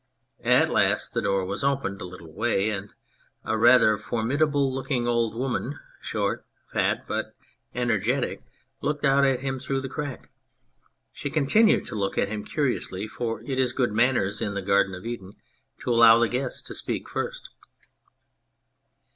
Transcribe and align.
At 0.43 0.71
last 0.71 1.13
the 1.13 1.21
door 1.21 1.45
was 1.45 1.63
opened 1.63 2.01
a 2.01 2.05
little 2.05 2.33
way 2.33 2.71
and 2.71 2.91
a 3.43 3.55
rather 3.55 3.99
for 3.99 4.25
bidding 4.27 4.47
looking 4.51 5.07
old 5.07 5.35
woman, 5.35 5.77
short, 6.01 6.43
fat, 6.73 7.05
but 7.07 7.35
energetic, 7.75 8.41
looked 8.81 9.05
out 9.05 9.23
at 9.25 9.41
him 9.41 9.59
through 9.59 9.79
the 9.79 9.87
crack. 9.87 10.31
She 11.11 11.29
continued 11.29 11.85
to 11.85 11.95
look 11.95 12.17
at 12.17 12.29
him 12.29 12.43
curiously, 12.43 13.07
for 13.07 13.43
it 13.45 13.59
is 13.59 13.73
good 13.73 13.91
manners 13.91 14.41
in 14.41 14.55
the 14.55 14.63
Garden 14.63 14.95
of 14.95 15.05
Eden 15.05 15.33
to 15.81 15.91
allow 15.91 16.17
the 16.17 16.27
guest 16.27 16.65
to 16.65 16.73
speak 16.73 17.07
first. 17.07 17.49